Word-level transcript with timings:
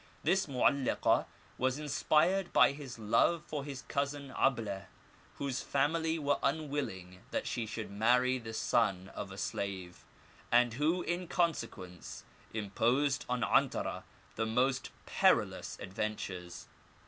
This 0.23 0.47
Mo'allakah 0.47 1.27
was 1.59 1.77
inspired 1.77 2.51
by 2.51 2.71
his 2.71 2.97
love 2.97 3.43
for 3.45 3.63
his 3.63 3.83
cousin 3.83 4.31
*Ableh, 4.35 4.85
whose 5.35 5.61
family 5.61 6.17
were 6.17 6.39
unwilling 6.41 7.21
that 7.29 7.45
she 7.45 7.67
should 7.67 7.91
marry 7.91 8.39
the 8.39 8.55
son 8.55 9.09
of 9.09 9.31
a 9.31 9.37
slave, 9.37 10.03
and 10.51 10.73
who, 10.73 11.03
in 11.03 11.27
consequence, 11.27 12.23
imposed 12.51 13.25
on 13.29 13.43
'Antarah 13.43 14.01
the 14.37 14.47
most 14.47 14.89
perilous 15.05 15.77
adventures. 15.79 16.65